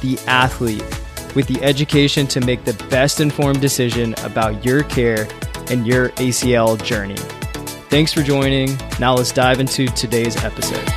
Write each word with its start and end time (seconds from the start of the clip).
the 0.00 0.18
athlete 0.26 0.84
with 1.34 1.46
the 1.46 1.62
education 1.62 2.26
to 2.26 2.40
make 2.40 2.64
the 2.64 2.74
best 2.88 3.20
informed 3.20 3.60
decision 3.60 4.14
about 4.24 4.64
your 4.64 4.82
care 4.84 5.28
and 5.70 5.86
your 5.86 6.10
ACL 6.10 6.82
journey. 6.82 7.16
Thanks 7.90 8.12
for 8.12 8.22
joining. 8.22 8.76
Now 8.98 9.14
let's 9.14 9.32
dive 9.32 9.60
into 9.60 9.86
today's 9.86 10.36
episode. 10.44 10.88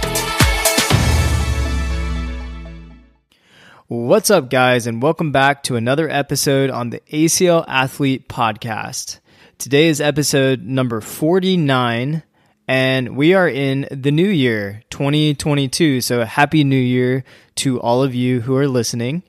What's 3.87 4.29
up, 4.29 4.49
guys, 4.49 4.87
and 4.87 5.01
welcome 5.01 5.33
back 5.33 5.63
to 5.63 5.75
another 5.75 6.09
episode 6.09 6.69
on 6.69 6.91
the 6.91 7.01
ACL 7.11 7.65
Athlete 7.67 8.29
Podcast. 8.29 9.19
Today 9.57 9.89
is 9.89 9.99
episode 9.99 10.61
number 10.63 11.01
49 11.01 12.23
and 12.67 13.15
we 13.15 13.33
are 13.33 13.47
in 13.47 13.87
the 13.91 14.11
new 14.11 14.27
year 14.27 14.83
2022 14.89 16.01
so 16.01 16.23
happy 16.25 16.63
new 16.63 16.75
year 16.75 17.23
to 17.55 17.79
all 17.81 18.03
of 18.03 18.15
you 18.15 18.41
who 18.41 18.55
are 18.55 18.67
listening. 18.67 19.23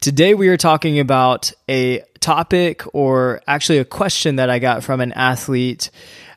Today 0.00 0.34
we 0.34 0.48
are 0.48 0.56
talking 0.56 0.98
about 0.98 1.52
a 1.68 2.02
topic 2.20 2.82
or 2.94 3.40
actually 3.46 3.78
a 3.78 3.84
question 3.84 4.36
that 4.36 4.50
i 4.50 4.58
got 4.58 4.84
from 4.84 5.00
an 5.00 5.12
athlete 5.12 5.90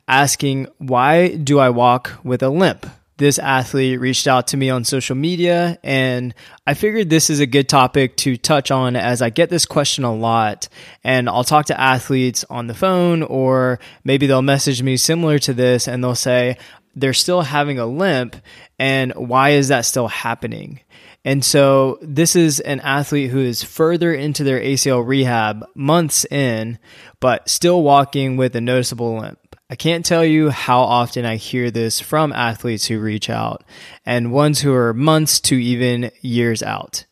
asking 0.08 0.68
why 0.78 1.36
do 1.36 1.60
i 1.60 1.70
walk 1.70 2.12
with 2.24 2.42
a 2.42 2.50
limp 2.50 2.86
this 3.18 3.38
athlete 3.40 4.00
reached 4.00 4.28
out 4.28 4.48
to 4.48 4.58
me 4.58 4.70
on 4.70 4.84
social 4.84 5.16
media, 5.16 5.78
and 5.84 6.34
I 6.66 6.74
figured 6.74 7.10
this 7.10 7.30
is 7.30 7.40
a 7.40 7.46
good 7.46 7.70
topic 7.70 8.18
to 8.18 8.38
touch 8.38 8.72
on 8.72 8.96
as 8.96 9.22
I 9.22 9.30
get 9.30 9.50
this 9.50 9.66
question 9.66 10.04
a 10.04 10.14
lot. 10.14 10.68
And 11.04 11.30
I'll 11.30 11.44
talk 11.44 11.68
to 11.68 11.80
athletes 11.80 12.44
on 12.50 12.68
the 12.68 12.74
phone, 12.74 13.24
or 13.24 13.80
maybe 14.04 14.28
they'll 14.28 14.42
message 14.42 14.82
me 14.82 14.98
similar 14.98 15.40
to 15.40 15.54
this 15.54 15.88
and 15.88 16.04
they'll 16.04 16.16
say, 16.16 16.58
they're 16.96 17.14
still 17.14 17.42
having 17.42 17.80
a 17.80 17.86
limp, 17.86 18.36
and 18.78 19.14
why 19.14 19.52
is 19.52 19.70
that 19.70 19.86
still 19.86 20.08
happening? 20.08 20.80
And 21.26 21.44
so 21.44 21.98
this 22.02 22.36
is 22.36 22.60
an 22.60 22.82
athlete 22.82 23.32
who 23.32 23.40
is 23.40 23.64
further 23.64 24.14
into 24.14 24.44
their 24.44 24.60
ACL 24.60 25.08
rehab 25.08 25.66
months 25.74 26.26
in, 26.26 26.78
but 27.20 27.48
still 27.48 27.82
walking 27.82 28.36
with 28.36 28.56
a 28.56 28.62
noticeable 28.62 29.20
limp. 29.20 29.40
I 29.70 29.76
can't 29.76 30.06
tell 30.06 30.26
you 30.26 30.50
how 30.50 30.82
often 30.82 31.26
I 31.26 31.38
hear 31.38 31.72
this 31.72 32.00
from 32.00 32.34
athletes 32.34 32.86
who 32.86 33.00
reach 33.00 33.30
out 33.30 33.64
and 34.06 34.32
ones 34.32 34.60
who 34.60 34.74
are 34.74 34.94
months 34.94 35.40
to 35.42 35.56
even 35.56 36.12
years 36.22 36.62
out. 36.62 37.06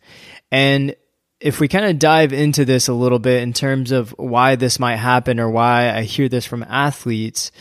And 0.52 0.96
if 1.40 1.60
we 1.60 1.68
kind 1.68 1.86
of 1.86 1.98
dive 1.98 2.34
into 2.34 2.66
this 2.66 2.88
a 2.88 2.94
little 2.94 3.20
bit 3.20 3.42
in 3.42 3.54
terms 3.54 3.92
of 3.92 4.12
why 4.12 4.56
this 4.56 4.80
might 4.80 4.98
happen 4.98 5.40
or 5.40 5.50
why 5.50 5.92
I 5.92 6.04
hear 6.04 6.30
this 6.30 6.46
from 6.46 6.64
athletes, 6.64 7.52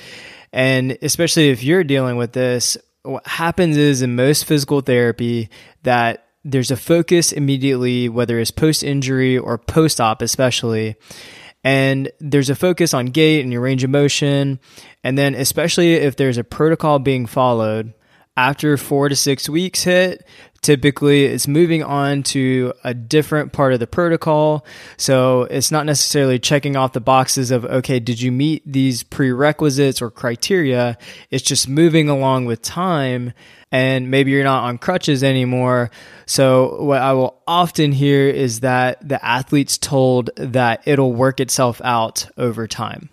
and 0.53 0.99
especially 1.01 1.51
if 1.51 1.63
you're 1.63 1.85
dealing 1.85 2.17
with 2.17 2.33
this, 2.33 2.77
what 3.03 3.27
happens 3.27 3.77
is 3.77 4.03
in 4.03 4.17
most 4.17 4.45
physical 4.45 4.83
therapy 4.83 5.49
that 5.85 6.27
there's 6.45 6.71
a 6.71 6.77
focus 6.77 7.33
immediately, 7.33 8.09
whether 8.09 8.39
it's 8.39 8.51
post 8.51 8.83
injury 8.83 9.39
or 9.39 9.57
post 9.57 10.01
op, 10.01 10.21
especially. 10.21 10.97
And 11.63 12.11
there's 12.21 12.51
a 12.51 12.55
focus 12.55 12.95
on 12.95 13.07
gait 13.07 13.43
and 13.43 13.53
your 13.53 13.61
range 13.61 13.85
of 13.85 13.91
motion. 13.91 14.61
And 15.05 15.19
then, 15.19 15.35
especially 15.35 15.95
if 15.95 16.17
there's 16.17 16.39
a 16.39 16.45
protocol 16.45 16.99
being 16.99 17.27
followed, 17.27 17.93
after 18.37 18.77
four 18.77 19.09
to 19.09 19.17
six 19.17 19.49
weeks 19.49 19.83
hit, 19.85 20.27
typically 20.63 21.25
it's 21.25 21.49
moving 21.49 21.83
on 21.83 22.23
to 22.23 22.73
a 22.85 22.93
different 22.93 23.53
part 23.53 23.73
of 23.73 23.81
the 23.81 23.87
protocol. 23.87 24.65
So 24.97 25.43
it's 25.45 25.71
not 25.71 25.87
necessarily 25.87 26.39
checking 26.39 26.77
off 26.77 26.93
the 26.93 27.01
boxes 27.01 27.51
of, 27.51 27.65
okay, 27.65 28.01
did 28.01 28.21
you 28.21 28.31
meet 28.31 28.63
these 28.71 29.03
prerequisites 29.03 30.03
or 30.03 30.11
criteria? 30.11 30.99
It's 31.31 31.45
just 31.45 31.69
moving 31.69 32.09
along 32.09 32.45
with 32.45 32.63
time 32.63 33.33
and 33.73 34.11
maybe 34.11 34.33
you're 34.33 34.45
not 34.45 34.65
on 34.65 34.79
crutches 34.79 35.23
anymore. 35.23 35.91
So 36.27 36.83
what 36.83 37.01
I 37.01 37.13
will 37.13 37.41
often 37.47 37.93
hear 37.93 38.29
is 38.29 38.61
that 38.61 39.07
the 39.07 39.25
athlete's 39.25 39.79
told 39.79 40.31
that 40.37 40.83
it'll 40.87 41.13
work 41.13 41.41
itself 41.41 41.81
out 41.85 42.29
over 42.37 42.67
time. 42.67 43.11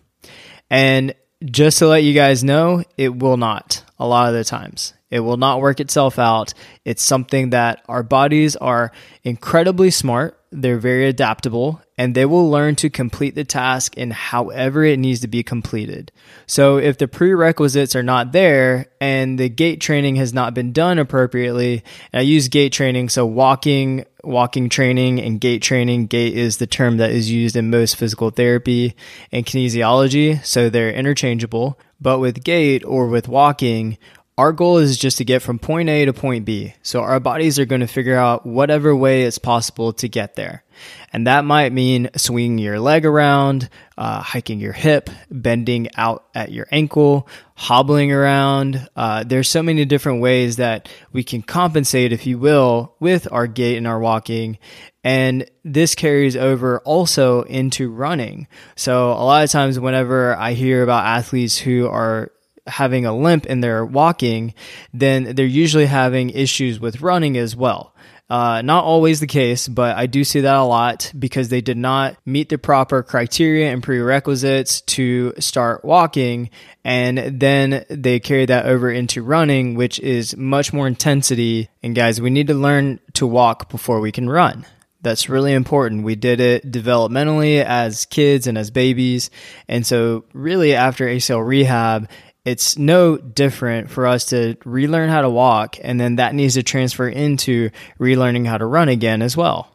And 0.69 1.13
just 1.45 1.79
to 1.79 1.87
let 1.87 2.03
you 2.03 2.13
guys 2.13 2.43
know, 2.43 2.83
it 2.97 3.15
will 3.15 3.37
not 3.37 3.83
a 3.99 4.07
lot 4.07 4.29
of 4.29 4.33
the 4.33 4.43
times. 4.43 4.93
It 5.09 5.21
will 5.21 5.37
not 5.37 5.61
work 5.61 5.79
itself 5.79 6.19
out. 6.19 6.53
It's 6.83 7.03
something 7.03 7.51
that 7.51 7.83
our 7.87 8.03
bodies 8.03 8.55
are 8.55 8.91
incredibly 9.23 9.91
smart. 9.91 10.39
They're 10.51 10.79
very 10.79 11.07
adaptable 11.07 11.81
and 11.97 12.13
they 12.13 12.25
will 12.25 12.49
learn 12.49 12.75
to 12.75 12.89
complete 12.89 13.33
the 13.35 13.43
task 13.43 13.97
in 13.97 14.11
however 14.11 14.83
it 14.83 14.99
needs 14.99 15.19
to 15.21 15.27
be 15.27 15.41
completed. 15.43 16.11
So 16.45 16.77
if 16.77 16.97
the 16.97 17.07
prerequisites 17.07 17.95
are 17.95 18.03
not 18.03 18.31
there 18.31 18.85
and 19.01 19.39
the 19.39 19.49
gait 19.49 19.81
training 19.81 20.15
has 20.17 20.33
not 20.33 20.53
been 20.53 20.71
done 20.71 20.99
appropriately, 20.99 21.83
I 22.13 22.21
use 22.21 22.49
gait 22.49 22.71
training, 22.71 23.09
so 23.09 23.25
walking, 23.25 24.05
walking 24.23 24.69
training 24.69 25.19
and 25.19 25.41
gait 25.41 25.63
training. 25.63 26.05
Gait 26.05 26.35
is 26.35 26.57
the 26.57 26.67
term 26.67 26.97
that 26.97 27.11
is 27.11 27.31
used 27.31 27.55
in 27.55 27.71
most 27.71 27.95
physical 27.95 28.29
therapy 28.29 28.95
and 29.31 29.45
kinesiology, 29.45 30.45
so 30.45 30.69
they're 30.69 30.91
interchangeable. 30.91 31.79
But 31.99 32.19
with 32.19 32.43
gait 32.43 32.85
or 32.85 33.07
with 33.07 33.27
walking, 33.27 33.97
our 34.37 34.51
goal 34.51 34.77
is 34.77 34.97
just 34.97 35.17
to 35.17 35.25
get 35.25 35.41
from 35.41 35.57
point 35.57 35.89
A 35.89 36.05
to 36.05 36.13
point 36.13 36.45
B. 36.45 36.75
So 36.83 37.01
our 37.01 37.19
bodies 37.19 37.57
are 37.57 37.65
going 37.65 37.81
to 37.81 37.87
figure 37.87 38.15
out 38.15 38.45
whatever 38.45 38.95
way 38.95 39.23
it's 39.23 39.39
possible 39.39 39.93
to 39.93 40.07
get 40.07 40.35
there. 40.35 40.63
And 41.11 41.25
that 41.25 41.43
might 41.43 41.73
mean 41.73 42.11
swinging 42.15 42.59
your 42.59 42.79
leg 42.79 43.03
around, 43.03 43.67
uh, 43.97 44.21
hiking 44.21 44.59
your 44.59 44.73
hip, 44.73 45.09
bending 45.31 45.89
out 45.95 46.27
at 46.35 46.51
your 46.51 46.67
ankle, 46.71 47.27
hobbling 47.55 48.11
around. 48.11 48.87
Uh, 48.95 49.23
there's 49.23 49.49
so 49.49 49.63
many 49.63 49.85
different 49.85 50.21
ways 50.21 50.57
that 50.57 50.87
we 51.11 51.23
can 51.23 51.41
compensate, 51.41 52.13
if 52.13 52.27
you 52.27 52.37
will, 52.37 52.95
with 52.99 53.27
our 53.31 53.47
gait 53.47 53.77
and 53.77 53.87
our 53.87 53.99
walking. 53.99 54.59
And 55.03 55.49
this 55.63 55.95
carries 55.95 56.35
over 56.35 56.79
also 56.81 57.41
into 57.43 57.89
running. 57.89 58.47
So 58.75 59.13
a 59.13 59.23
lot 59.23 59.43
of 59.43 59.49
times 59.49 59.79
whenever 59.79 60.35
I 60.35 60.53
hear 60.53 60.83
about 60.83 61.05
athletes 61.05 61.57
who 61.57 61.87
are 61.87 62.31
having 62.67 63.05
a 63.05 63.15
limp 63.15 63.45
and 63.47 63.63
they're 63.63 63.85
walking, 63.85 64.53
then 64.93 65.35
they're 65.35 65.45
usually 65.45 65.85
having 65.85 66.29
issues 66.29 66.79
with 66.79 67.01
running 67.01 67.37
as 67.37 67.55
well. 67.55 67.93
Uh, 68.29 68.61
not 68.61 68.83
always 68.83 69.21
the 69.21 69.27
case, 69.27 69.69
but 69.69 69.95
I 69.95 70.05
do 70.05 70.25
see 70.25 70.41
that 70.41 70.55
a 70.55 70.63
lot 70.63 71.13
because 71.17 71.47
they 71.47 71.61
did 71.61 71.77
not 71.77 72.17
meet 72.25 72.49
the 72.49 72.57
proper 72.57 73.01
criteria 73.01 73.71
and 73.71 73.81
prerequisites 73.81 74.81
to 74.81 75.33
start 75.39 75.85
walking. 75.85 76.49
And 76.83 77.39
then 77.39 77.85
they 77.89 78.19
carry 78.19 78.45
that 78.45 78.65
over 78.65 78.91
into 78.91 79.23
running, 79.23 79.75
which 79.75 79.99
is 79.99 80.35
much 80.35 80.73
more 80.73 80.87
intensity. 80.87 81.69
And 81.81 81.95
guys, 81.95 82.19
we 82.19 82.29
need 82.29 82.47
to 82.47 82.53
learn 82.53 82.99
to 83.13 83.25
walk 83.25 83.69
before 83.69 84.01
we 84.01 84.11
can 84.11 84.29
run. 84.29 84.65
That's 85.01 85.29
really 85.29 85.53
important. 85.53 86.03
We 86.03 86.15
did 86.15 86.41
it 86.41 86.69
developmentally 86.69 87.63
as 87.63 88.05
kids 88.05 88.45
and 88.45 88.57
as 88.57 88.71
babies. 88.71 89.29
And 89.69 89.85
so, 89.85 90.25
really, 90.33 90.73
after 90.73 91.05
ACL 91.05 91.47
rehab, 91.47 92.09
it's 92.47 92.77
no 92.77 93.17
different 93.17 93.89
for 93.89 94.07
us 94.07 94.27
to 94.27 94.55
relearn 94.63 95.09
how 95.09 95.21
to 95.21 95.29
walk, 95.29 95.75
and 95.81 95.99
then 95.99 96.15
that 96.15 96.33
needs 96.33 96.53
to 96.53 96.63
transfer 96.63 97.09
into 97.09 97.71
relearning 97.99 98.47
how 98.47 98.57
to 98.57 98.65
run 98.65 98.87
again 98.87 99.21
as 99.21 99.35
well. 99.35 99.69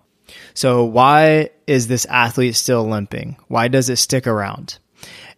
So, 0.54 0.82
why 0.84 1.50
is 1.66 1.86
this 1.88 2.06
athlete 2.06 2.56
still 2.56 2.88
limping? 2.88 3.36
Why 3.48 3.69
does 3.69 3.90
it 3.90 3.96
stick 3.96 4.26
around? 4.26 4.78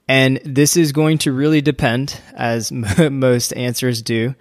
And 0.07 0.41
this 0.45 0.77
is 0.77 0.93
going 0.93 1.19
to 1.19 1.33
really 1.33 1.61
depend, 1.61 2.21
as 2.35 2.71
most 3.11 3.53
answers 3.55 4.01
do, 4.01 4.37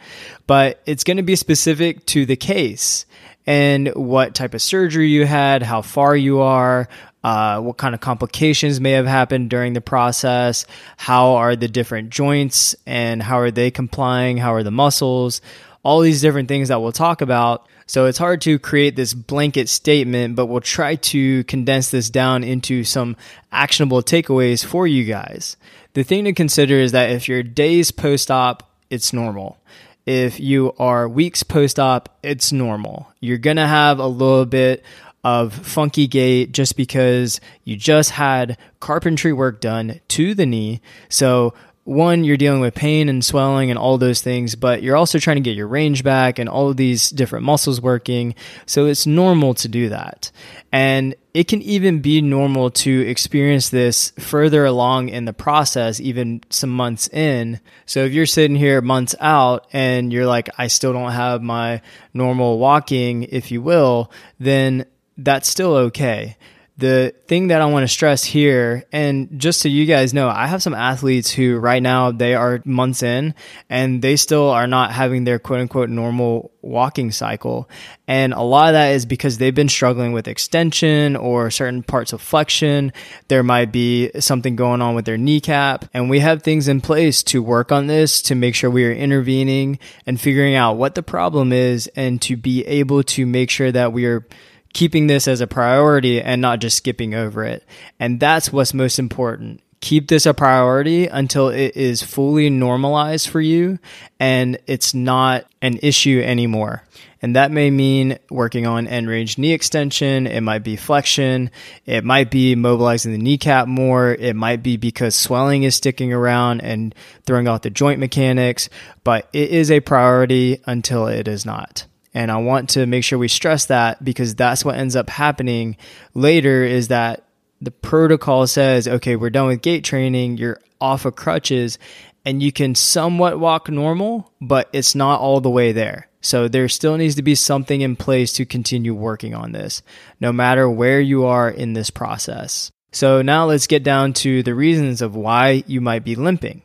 but 0.45 0.79
it's 0.85 1.03
going 1.03 1.17
to 1.17 1.23
be 1.23 1.35
specific 1.35 2.05
to 2.07 2.27
the 2.27 2.35
case 2.35 3.07
and 3.47 3.87
what 3.95 4.35
type 4.35 4.53
of 4.53 4.61
surgery 4.61 5.09
you 5.09 5.25
had, 5.25 5.63
how 5.63 5.81
far 5.81 6.15
you 6.15 6.41
are, 6.41 6.87
uh, 7.23 7.59
what 7.61 7.77
kind 7.77 7.95
of 7.95 8.01
complications 8.01 8.81
may 8.81 8.91
have 8.91 9.07
happened 9.07 9.49
during 9.49 9.73
the 9.73 9.81
process, 9.81 10.65
how 10.97 11.35
are 11.35 11.55
the 11.55 11.67
different 11.67 12.09
joints 12.09 12.75
and 12.85 13.23
how 13.23 13.39
are 13.39 13.51
they 13.51 13.71
complying, 13.71 14.37
how 14.37 14.53
are 14.53 14.63
the 14.63 14.71
muscles, 14.71 15.41
all 15.83 16.01
these 16.01 16.21
different 16.21 16.47
things 16.47 16.67
that 16.67 16.81
we'll 16.81 16.91
talk 16.91 17.21
about. 17.21 17.67
So 17.85 18.05
it's 18.05 18.17
hard 18.17 18.41
to 18.41 18.59
create 18.59 18.95
this 18.95 19.13
blanket 19.13 19.67
statement, 19.69 20.35
but 20.35 20.45
we'll 20.45 20.61
try 20.61 20.95
to 20.95 21.43
condense 21.45 21.91
this 21.91 22.09
down 22.09 22.43
into 22.43 22.83
some 22.83 23.15
actionable 23.51 24.01
takeaways 24.01 24.65
for 24.65 24.87
you 24.87 25.03
guys. 25.03 25.57
The 25.93 26.03
thing 26.03 26.23
to 26.25 26.33
consider 26.33 26.75
is 26.75 26.93
that 26.93 27.11
if 27.11 27.27
you're 27.27 27.43
days 27.43 27.91
post 27.91 28.31
op, 28.31 28.69
it's 28.89 29.13
normal. 29.13 29.57
If 30.05 30.39
you 30.39 30.73
are 30.79 31.07
weeks 31.07 31.43
post 31.43 31.79
op, 31.79 32.17
it's 32.23 32.51
normal. 32.51 33.07
You're 33.19 33.37
going 33.37 33.57
to 33.57 33.67
have 33.67 33.99
a 33.99 34.07
little 34.07 34.45
bit 34.45 34.83
of 35.23 35.53
funky 35.53 36.07
gait 36.07 36.51
just 36.51 36.75
because 36.75 37.39
you 37.63 37.75
just 37.75 38.11
had 38.11 38.57
carpentry 38.79 39.33
work 39.33 39.61
done 39.61 40.01
to 40.09 40.33
the 40.33 40.45
knee. 40.45 40.81
So 41.09 41.53
one, 41.85 42.23
you're 42.23 42.37
dealing 42.37 42.61
with 42.61 42.75
pain 42.75 43.09
and 43.09 43.23
swelling 43.23 43.69
and 43.69 43.77
all 43.77 43.97
those 43.97 44.21
things, 44.21 44.55
but 44.55 44.81
you're 44.81 44.95
also 44.95 45.19
trying 45.19 45.35
to 45.35 45.41
get 45.41 45.57
your 45.57 45.67
range 45.67 46.01
back 46.03 46.39
and 46.39 46.47
all 46.47 46.69
of 46.69 46.77
these 46.77 47.09
different 47.09 47.45
muscles 47.45 47.81
working. 47.81 48.35
So 48.65 48.85
it's 48.85 49.05
normal 49.05 49.53
to 49.55 49.67
do 49.67 49.89
that. 49.89 50.31
And 50.71 51.13
it 51.33 51.47
can 51.49 51.61
even 51.61 51.99
be 51.99 52.21
normal 52.21 52.69
to 52.69 53.01
experience 53.01 53.69
this 53.69 54.11
further 54.17 54.63
along 54.63 55.09
in 55.09 55.25
the 55.25 55.33
process, 55.33 55.99
even 55.99 56.41
some 56.49 56.69
months 56.69 57.09
in. 57.09 57.59
So 57.85 58.05
if 58.05 58.13
you're 58.13 58.27
sitting 58.27 58.55
here 58.55 58.81
months 58.81 59.13
out 59.19 59.67
and 59.73 60.13
you're 60.13 60.27
like, 60.27 60.49
I 60.57 60.67
still 60.67 60.93
don't 60.93 61.11
have 61.11 61.41
my 61.41 61.81
normal 62.13 62.59
walking, 62.59 63.23
if 63.23 63.51
you 63.51 63.61
will, 63.61 64.09
then 64.39 64.85
that's 65.17 65.47
still 65.47 65.75
okay 65.75 66.37
the 66.77 67.13
thing 67.27 67.47
that 67.47 67.61
I 67.61 67.65
want 67.67 67.83
to 67.83 67.87
stress 67.87 68.23
here, 68.23 68.83
and 68.91 69.39
just 69.39 69.61
so 69.61 69.69
you 69.69 69.85
guys 69.85 70.11
know, 70.11 70.27
I 70.27 70.47
have 70.47 70.63
some 70.63 70.73
athletes 70.73 71.29
who 71.29 71.57
right 71.57 71.83
now 71.83 72.11
they 72.11 72.33
are 72.33 72.63
months 72.65 73.03
in 73.03 73.35
and 73.69 74.01
they 74.01 74.15
still 74.15 74.49
are 74.49 74.65
not 74.65 74.91
having 74.91 75.23
their 75.23 75.37
quote 75.37 75.59
unquote 75.59 75.89
normal 75.89 76.51
walking 76.63 77.11
cycle. 77.11 77.69
And 78.07 78.33
a 78.33 78.41
lot 78.41 78.69
of 78.69 78.73
that 78.73 78.93
is 78.93 79.05
because 79.05 79.37
they've 79.37 79.53
been 79.53 79.69
struggling 79.69 80.13
with 80.13 80.27
extension 80.27 81.15
or 81.15 81.51
certain 81.51 81.83
parts 81.83 82.11
of 82.11 82.21
flexion. 82.21 82.91
There 83.27 83.43
might 83.43 83.71
be 83.71 84.09
something 84.19 84.55
going 84.55 84.81
on 84.81 84.95
with 84.95 85.05
their 85.05 85.17
kneecap. 85.17 85.85
And 85.93 86.09
we 86.09 86.19
have 86.19 86.41
things 86.41 86.67
in 86.67 86.81
place 86.81 87.21
to 87.23 87.43
work 87.43 87.71
on 87.71 87.85
this 87.85 88.21
to 88.23 88.35
make 88.35 88.55
sure 88.55 88.71
we 88.71 88.85
are 88.85 88.91
intervening 88.91 89.77
and 90.07 90.19
figuring 90.19 90.55
out 90.55 90.77
what 90.77 90.95
the 90.95 91.03
problem 91.03 91.53
is 91.53 91.87
and 91.95 92.19
to 92.23 92.35
be 92.35 92.65
able 92.65 93.03
to 93.03 93.27
make 93.27 93.51
sure 93.51 93.71
that 93.71 93.93
we 93.93 94.05
are 94.05 94.25
keeping 94.73 95.07
this 95.07 95.27
as 95.27 95.39
a 95.39 95.47
priority 95.47 96.21
and 96.21 96.41
not 96.41 96.59
just 96.59 96.77
skipping 96.77 97.13
over 97.13 97.43
it. 97.43 97.63
And 97.99 98.19
that's 98.19 98.51
what's 98.51 98.73
most 98.73 98.99
important. 98.99 99.61
Keep 99.81 100.07
this 100.07 100.25
a 100.25 100.33
priority 100.33 101.07
until 101.07 101.49
it 101.49 101.75
is 101.75 102.01
fully 102.01 102.49
normalized 102.49 103.29
for 103.29 103.41
you 103.41 103.79
and 104.19 104.57
it's 104.65 104.93
not 104.93 105.45
an 105.61 105.77
issue 105.81 106.21
anymore. 106.23 106.83
And 107.21 107.37
that 107.37 107.51
may 107.51 107.69
mean 107.69 108.17
working 108.29 108.67
on 108.67 108.87
end 108.87 109.07
range 109.07 109.37
knee 109.37 109.53
extension. 109.53 110.27
It 110.27 110.41
might 110.41 110.63
be 110.63 110.75
flexion. 110.75 111.51
It 111.85 112.03
might 112.03 112.29
be 112.29 112.55
mobilizing 112.55 113.13
the 113.13 113.17
kneecap 113.17 113.67
more. 113.67 114.13
It 114.13 114.35
might 114.35 114.61
be 114.61 114.75
because 114.75 115.15
swelling 115.15 115.63
is 115.63 115.75
sticking 115.75 116.11
around 116.11 116.61
and 116.61 116.93
throwing 117.25 117.47
off 117.47 117.61
the 117.61 117.69
joint 117.69 117.99
mechanics, 117.99 118.69
but 119.05 119.29
it 119.31 119.51
is 119.51 119.71
a 119.71 119.79
priority 119.79 120.61
until 120.65 121.07
it 121.07 121.29
is 121.29 121.45
not. 121.45 121.85
And 122.13 122.31
I 122.31 122.37
want 122.37 122.69
to 122.71 122.85
make 122.85 123.03
sure 123.03 123.17
we 123.17 123.27
stress 123.27 123.65
that 123.67 124.03
because 124.03 124.35
that's 124.35 124.63
what 124.63 124.75
ends 124.75 124.95
up 124.95 125.09
happening 125.09 125.77
later 126.13 126.63
is 126.63 126.89
that 126.89 127.25
the 127.61 127.71
protocol 127.71 128.45
says, 128.45 128.87
okay, 128.87 129.15
we're 129.15 129.29
done 129.29 129.47
with 129.47 129.61
gait 129.61 129.83
training, 129.83 130.37
you're 130.37 130.59
off 130.79 131.05
of 131.05 131.15
crutches, 131.15 131.79
and 132.25 132.43
you 132.43 132.51
can 132.51 132.75
somewhat 132.75 133.39
walk 133.39 133.69
normal, 133.69 134.31
but 134.41 134.69
it's 134.73 134.95
not 134.95 135.19
all 135.19 135.41
the 135.41 135.49
way 135.49 135.71
there. 135.71 136.09
So 136.21 136.47
there 136.47 136.69
still 136.69 136.97
needs 136.97 137.15
to 137.15 137.21
be 137.21 137.35
something 137.35 137.81
in 137.81 137.95
place 137.95 138.31
to 138.33 138.45
continue 138.45 138.93
working 138.93 139.33
on 139.33 139.51
this, 139.51 139.81
no 140.21 140.31
matter 140.31 140.69
where 140.69 141.01
you 141.01 141.25
are 141.25 141.49
in 141.49 141.73
this 141.73 141.89
process. 141.89 142.71
So 142.91 143.21
now 143.21 143.45
let's 143.45 143.67
get 143.67 143.83
down 143.83 144.13
to 144.13 144.43
the 144.43 144.53
reasons 144.53 145.01
of 145.01 145.15
why 145.15 145.63
you 145.67 145.81
might 145.81 146.03
be 146.03 146.15
limping. 146.15 146.61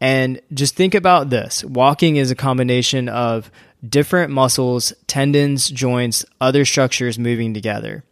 And 0.00 0.40
just 0.54 0.76
think 0.76 0.94
about 0.94 1.28
this 1.28 1.64
walking 1.64 2.16
is 2.16 2.30
a 2.30 2.36
combination 2.36 3.08
of 3.08 3.50
different 3.86 4.32
muscles, 4.32 4.92
tendons, 5.06 5.68
joints, 5.68 6.24
other 6.40 6.64
structures 6.64 7.18
moving 7.18 7.54
together. 7.54 8.04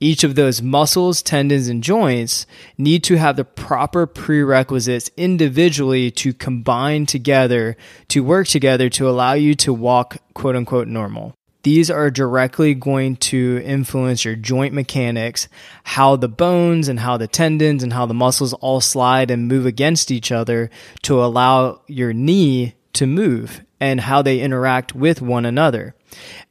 Each 0.00 0.22
of 0.22 0.36
those 0.36 0.62
muscles, 0.62 1.22
tendons, 1.22 1.66
and 1.66 1.82
joints 1.82 2.46
need 2.76 3.02
to 3.04 3.16
have 3.16 3.34
the 3.36 3.44
proper 3.44 4.06
prerequisites 4.06 5.10
individually 5.16 6.12
to 6.12 6.32
combine 6.32 7.04
together 7.04 7.76
to 8.08 8.22
work 8.22 8.46
together 8.46 8.88
to 8.90 9.08
allow 9.08 9.32
you 9.32 9.56
to 9.56 9.72
walk 9.74 10.18
quote 10.34 10.54
unquote 10.54 10.86
normal. 10.86 11.34
These 11.64 11.90
are 11.90 12.10
directly 12.10 12.74
going 12.74 13.16
to 13.16 13.60
influence 13.64 14.24
your 14.24 14.36
joint 14.36 14.72
mechanics, 14.72 15.48
how 15.82 16.14
the 16.14 16.28
bones 16.28 16.86
and 16.86 17.00
how 17.00 17.16
the 17.16 17.26
tendons 17.26 17.82
and 17.82 17.92
how 17.92 18.06
the 18.06 18.14
muscles 18.14 18.52
all 18.54 18.80
slide 18.80 19.32
and 19.32 19.48
move 19.48 19.66
against 19.66 20.12
each 20.12 20.30
other 20.30 20.70
to 21.02 21.22
allow 21.22 21.82
your 21.88 22.12
knee 22.12 22.74
to 22.94 23.06
move 23.06 23.62
and 23.80 24.00
how 24.00 24.22
they 24.22 24.40
interact 24.40 24.94
with 24.94 25.22
one 25.22 25.46
another. 25.46 25.94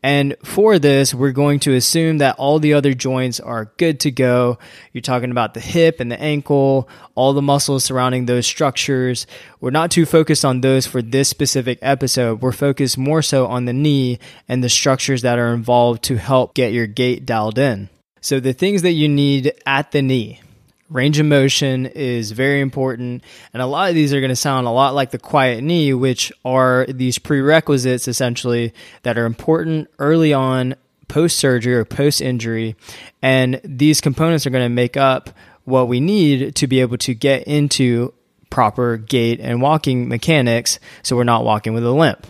And 0.04 0.36
for 0.44 0.80
this, 0.80 1.14
we're 1.14 1.32
going 1.32 1.60
to 1.62 1.74
assume 1.74 2.20
that 2.20 2.38
all 2.38 2.60
the 2.60 2.74
other 2.74 2.94
joints 2.94 3.40
are 3.40 3.74
good 3.78 4.00
to 4.02 4.12
go. 4.12 4.60
You're 4.94 5.02
talking 5.02 5.32
about 5.32 5.54
the 5.54 5.60
hip 5.60 6.00
and 6.00 6.12
the 6.12 6.22
ankle, 6.22 6.88
all 7.16 7.34
the 7.34 7.42
muscles 7.42 7.84
surrounding 7.84 8.26
those 8.26 8.46
structures. 8.46 9.28
We're 9.60 9.72
not 9.72 9.92
too 9.92 10.06
focused 10.06 10.46
on 10.46 10.62
those 10.62 10.86
for 10.86 11.02
this 11.02 11.28
specific 11.28 11.80
episode. 11.82 12.42
We're 12.42 12.52
focused 12.52 12.98
more 12.98 13.22
so 13.22 13.48
on 13.48 13.66
the 13.66 13.74
knee 13.74 14.20
and 14.48 14.64
the 14.64 14.70
structures 14.70 15.24
that 15.24 15.40
are 15.40 15.54
involved 15.54 16.04
to 16.04 16.18
help 16.18 16.54
get 16.54 16.72
your 16.72 16.88
gait 16.88 17.26
dialed 17.26 17.58
in. 17.58 17.90
So 18.22 18.40
the 18.40 18.54
things 18.54 18.84
that 18.84 18.92
you 18.92 19.10
need 19.10 19.54
at 19.66 19.92
the 19.92 20.02
knee. 20.02 20.42
Range 20.90 21.20
of 21.20 21.26
motion 21.26 21.86
is 21.86 22.32
very 22.32 22.62
important. 22.62 23.24
And 23.54 23.62
a 23.62 23.66
lot 23.66 23.90
of 23.90 23.96
these 23.96 24.14
are 24.14 24.22
going 24.22 24.30
to 24.30 24.36
sound 24.36 24.68
a 24.68 24.72
lot 24.72 24.96
like 24.96 25.12
the 25.12 25.20
quiet 25.20 25.62
knee, 25.64 25.94
which 25.94 26.32
are 26.46 26.86
these 26.88 27.20
prerequisites 27.20 28.08
essentially 28.08 28.74
that 29.04 29.18
are 29.18 29.26
important 29.26 29.90
early 30.00 30.34
on 30.34 30.76
post 31.08 31.38
surgery 31.38 31.76
or 31.76 31.84
post 31.84 32.22
injury. 32.22 32.76
And 33.22 33.60
these 33.64 34.00
components 34.00 34.46
are 34.46 34.50
going 34.50 34.66
to 34.66 34.70
make 34.70 34.96
up 34.96 35.30
what 35.66 35.90
we 35.90 36.00
need 36.00 36.56
to 36.56 36.68
be 36.68 36.80
able 36.80 36.98
to 37.00 37.14
get 37.14 37.44
into 37.44 38.14
proper 38.50 38.96
gait 38.96 39.42
and 39.42 39.62
walking 39.62 40.08
mechanics 40.08 40.80
so 41.04 41.16
we're 41.18 41.26
not 41.26 41.44
walking 41.44 41.74
with 41.74 41.84
a 41.84 41.92
limp. 41.92 42.26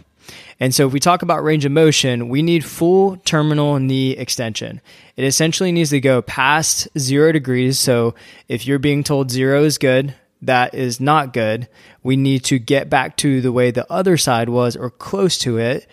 And 0.59 0.73
so 0.73 0.87
if 0.87 0.93
we 0.93 0.99
talk 0.99 1.21
about 1.21 1.43
range 1.43 1.65
of 1.65 1.71
motion, 1.71 2.29
we 2.29 2.41
need 2.41 2.65
full 2.65 3.17
terminal 3.17 3.79
knee 3.79 4.11
extension. 4.11 4.81
It 5.15 5.23
essentially 5.23 5.71
needs 5.71 5.91
to 5.91 6.01
go 6.01 6.21
past 6.21 6.87
zero 6.97 7.31
degrees. 7.31 7.77
So 7.79 8.15
if 8.47 8.65
you're 8.65 8.79
being 8.79 9.03
told 9.03 9.29
zero 9.29 9.63
is 9.63 9.77
good, 9.77 10.15
that 10.41 10.73
is 10.73 10.99
not 10.99 11.33
good. 11.33 11.67
We 12.03 12.15
need 12.15 12.43
to 12.45 12.59
get 12.59 12.89
back 12.89 13.17
to 13.17 13.41
the 13.41 13.51
way 13.51 13.71
the 13.71 13.91
other 13.91 14.17
side 14.17 14.49
was 14.49 14.75
or 14.75 14.89
close 14.89 15.37
to 15.39 15.57
it. 15.57 15.87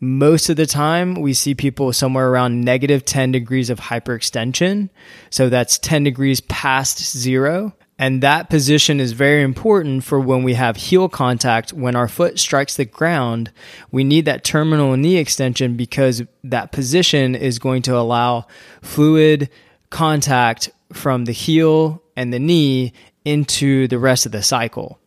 Most 0.00 0.50
of 0.50 0.56
the 0.56 0.66
time, 0.66 1.14
we 1.14 1.32
see 1.32 1.54
people 1.54 1.92
somewhere 1.92 2.28
around 2.28 2.60
negative 2.60 3.04
10 3.04 3.32
degrees 3.32 3.70
of 3.70 3.80
hyperextension. 3.80 4.90
So 5.30 5.48
that's 5.48 5.78
10 5.78 6.04
degrees 6.04 6.40
past 6.42 6.98
zero. 7.16 7.74
And 7.98 8.22
that 8.22 8.50
position 8.50 8.98
is 8.98 9.12
very 9.12 9.42
important 9.42 10.02
for 10.02 10.18
when 10.18 10.42
we 10.42 10.54
have 10.54 10.76
heel 10.76 11.08
contact. 11.08 11.72
When 11.72 11.94
our 11.94 12.08
foot 12.08 12.40
strikes 12.40 12.76
the 12.76 12.84
ground, 12.84 13.52
we 13.92 14.02
need 14.02 14.24
that 14.24 14.42
terminal 14.42 14.96
knee 14.96 15.16
extension 15.16 15.76
because 15.76 16.22
that 16.42 16.72
position 16.72 17.36
is 17.36 17.60
going 17.60 17.82
to 17.82 17.96
allow 17.96 18.46
fluid 18.82 19.48
contact 19.90 20.70
from 20.92 21.24
the 21.24 21.32
heel 21.32 22.02
and 22.16 22.32
the 22.32 22.40
knee 22.40 22.92
into 23.24 23.86
the 23.86 23.98
rest 23.98 24.26
of 24.26 24.32
the 24.32 24.42
cycle. 24.42 24.98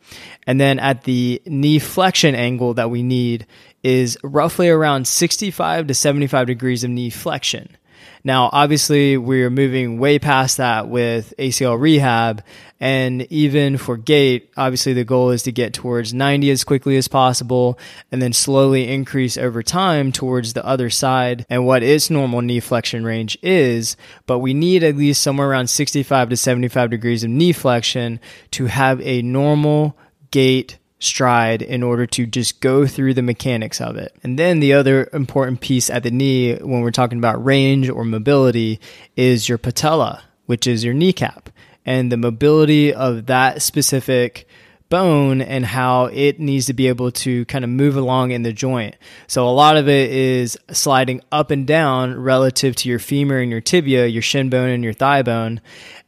And 0.45 0.59
then 0.61 0.79
at 0.79 1.03
the 1.03 1.41
knee 1.45 1.79
flexion 1.79 2.35
angle 2.35 2.73
that 2.75 2.89
we 2.89 3.03
need 3.03 3.45
is 3.83 4.17
roughly 4.23 4.69
around 4.69 5.07
65 5.07 5.87
to 5.87 5.93
75 5.93 6.47
degrees 6.47 6.83
of 6.85 6.89
knee 6.89 7.09
flexion. 7.09 7.75
Now, 8.23 8.49
obviously, 8.51 9.17
we're 9.17 9.49
moving 9.49 9.99
way 9.99 10.19
past 10.19 10.57
that 10.57 10.89
with 10.89 11.33
ACL 11.39 11.79
rehab. 11.79 12.43
And 12.79 13.23
even 13.31 13.77
for 13.77 13.97
gait, 13.97 14.51
obviously, 14.57 14.93
the 14.93 15.03
goal 15.03 15.31
is 15.31 15.43
to 15.43 15.51
get 15.51 15.73
towards 15.73 16.13
90 16.13 16.51
as 16.51 16.63
quickly 16.63 16.97
as 16.97 17.07
possible 17.07 17.79
and 18.11 18.21
then 18.21 18.33
slowly 18.33 18.91
increase 18.91 19.37
over 19.37 19.63
time 19.63 20.11
towards 20.11 20.53
the 20.53 20.65
other 20.65 20.89
side 20.89 21.45
and 21.49 21.65
what 21.65 21.83
its 21.83 22.09
normal 22.09 22.41
knee 22.41 22.59
flexion 22.59 23.03
range 23.03 23.37
is. 23.41 23.97
But 24.25 24.39
we 24.39 24.53
need 24.53 24.83
at 24.83 24.97
least 24.97 25.23
somewhere 25.23 25.49
around 25.49 25.69
65 25.69 26.29
to 26.29 26.37
75 26.37 26.89
degrees 26.89 27.23
of 27.23 27.29
knee 27.29 27.53
flexion 27.53 28.19
to 28.51 28.65
have 28.65 29.01
a 29.01 29.21
normal 29.21 29.97
gait 30.31 30.77
stride 30.99 31.61
in 31.61 31.83
order 31.83 32.07
to 32.07 32.25
just 32.25 32.59
go 32.59 32.87
through 32.87 33.13
the 33.13 33.21
mechanics 33.21 33.79
of 33.79 33.95
it. 33.97 34.15
And 34.23 34.37
then 34.37 34.59
the 34.59 34.73
other 34.73 35.09
important 35.13 35.61
piece 35.61 35.89
at 35.89 36.03
the 36.03 36.11
knee 36.11 36.55
when 36.55 36.81
we're 36.81 36.91
talking 36.91 37.19
about 37.19 37.43
range 37.43 37.89
or 37.89 38.03
mobility 38.03 38.79
is 39.15 39.47
your 39.47 39.57
patella, 39.57 40.23
which 40.45 40.65
is 40.65 40.83
your 40.83 40.93
kneecap 40.93 41.49
and 41.85 42.11
the 42.11 42.17
mobility 42.17 42.93
of 42.93 43.27
that 43.27 43.61
specific 43.61 44.47
bone 44.89 45.41
and 45.41 45.65
how 45.65 46.05
it 46.05 46.39
needs 46.39 46.65
to 46.67 46.73
be 46.73 46.87
able 46.87 47.11
to 47.11 47.45
kind 47.45 47.63
of 47.63 47.69
move 47.69 47.97
along 47.97 48.31
in 48.31 48.43
the 48.43 48.53
joint. 48.53 48.95
So 49.27 49.47
a 49.47 49.51
lot 49.51 49.77
of 49.77 49.87
it 49.89 50.11
is 50.11 50.57
sliding 50.71 51.21
up 51.31 51.51
and 51.51 51.67
down 51.67 52.15
relative 52.19 52.75
to 52.77 52.89
your 52.89 52.99
femur 52.99 53.39
and 53.39 53.51
your 53.51 53.61
tibia, 53.61 54.07
your 54.07 54.21
shin 54.21 54.49
bone 54.49 54.69
and 54.69 54.83
your 54.83 54.93
thigh 54.93 55.23
bone. 55.23 55.61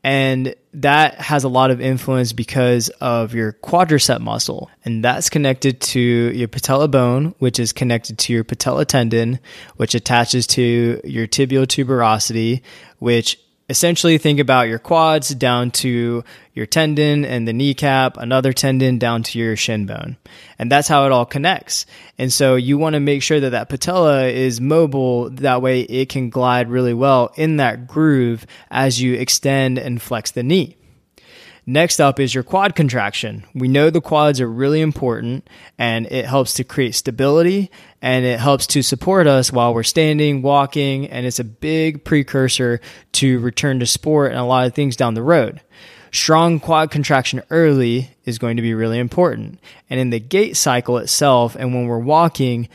And 0.04 0.56
that 0.74 1.16
has 1.16 1.44
a 1.44 1.50
lot 1.50 1.72
of 1.72 1.82
influence 1.82 2.32
because 2.32 2.90
of 3.02 3.34
your 3.34 3.54
quadricep 3.54 4.20
muscle. 4.22 4.70
And 4.86 5.04
that's 5.04 5.30
connected 5.30 5.82
to 5.82 6.00
your 6.00 6.48
patella 6.48 6.88
bone, 6.88 7.34
which 7.40 7.60
is 7.60 7.74
connected 7.74 8.18
to 8.20 8.34
your 8.34 8.44
patella 8.44 8.86
tendon, 8.86 9.40
which 9.78 9.96
attaches 9.96 10.46
to 10.48 11.02
your 11.04 11.28
tibial 11.28 11.66
tuberosity, 11.66 12.62
which 13.00 13.40
essentially 13.70 14.18
think 14.18 14.40
about 14.40 14.68
your 14.68 14.80
quads 14.80 15.30
down 15.30 15.72
to 15.72 16.24
your 16.54 16.66
tendon 16.66 17.24
and 17.24 17.48
the 17.48 17.54
kneecap, 17.54 18.18
another 18.18 18.52
tendon 18.52 18.98
down 18.98 19.24
to 19.24 19.40
your 19.40 19.56
shin 19.56 19.86
bone. 19.86 20.18
And 20.58 20.72
that's 20.72 20.88
how 20.88 21.06
it 21.06 21.12
all 21.12 21.26
connects. 21.26 21.86
And 22.18 22.34
so 22.34 22.56
you 22.56 22.78
want 22.78 22.96
to 22.96 23.00
make 23.00 23.22
sure 23.22 23.40
that 23.40 23.52
that 23.52 23.70
patella 23.70 24.26
is 24.26 24.60
mobile. 24.60 25.30
That 25.30 25.62
way 25.62 25.82
it 25.82 26.10
can 26.10 26.30
glide 26.30 26.70
really 26.70 26.94
well 26.94 27.32
in 27.36 27.58
that 27.58 27.88
groove 27.88 28.46
as 28.72 29.02
you 29.02 29.14
extend 29.14 29.78
and 29.78 30.02
flex 30.02 30.32
the 30.32 30.44
knee. 30.44 30.76
Next 31.66 32.00
up 32.00 32.20
is 32.20 32.34
your 32.34 32.44
quad 32.44 32.76
contraction. 32.76 33.46
We 33.54 33.68
know 33.68 33.90
the 33.90 34.02
quads 34.02 34.42
are 34.42 34.50
really 34.50 34.82
important 34.82 35.48
and 35.78 36.08
it 36.08 36.26
helps 36.26 36.54
to 36.56 36.64
create 36.64 36.96
stability 36.96 37.70
and 38.02 38.26
it 38.26 38.40
helps 38.40 38.66
to 38.68 38.82
support 38.82 39.28
us 39.28 39.52
while 39.52 39.74
we're 39.74 39.84
standing, 39.84 40.42
walking, 40.42 41.08
and 41.08 41.26
it's 41.26 41.40
a 41.40 41.44
big 41.44 42.04
precursor 42.04 42.80
to 43.14 43.40
return 43.40 43.80
to 43.80 43.86
sport 43.86 44.32
and 44.32 44.40
a 44.40 44.44
lot 44.44 44.66
of 44.66 44.74
things 44.74 44.96
down 44.96 45.14
the 45.14 45.22
road. 45.22 45.62
Strong 46.12 46.60
quad 46.62 46.90
contraction 46.90 47.44
early 47.52 48.10
is 48.26 48.40
going 48.40 48.56
to 48.56 48.64
be 48.64 48.74
really 48.74 48.98
important. 48.98 49.60
And 49.90 50.00
in 50.00 50.10
the 50.10 50.20
gait 50.20 50.58
cycle 50.58 50.98
itself, 50.98 51.56
and 51.56 51.74
when 51.74 51.86
we're 51.86 52.00
walking, 52.00 52.68